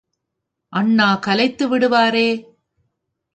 [0.73, 2.27] அண்ணா கலைத்து விடுவாரே!